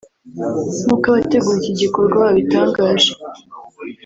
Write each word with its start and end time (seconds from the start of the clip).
nk’uko 0.83 1.05
abategura 1.07 1.57
iki 1.61 1.73
gikorwa 1.81 2.15
babitangaje 2.25 3.11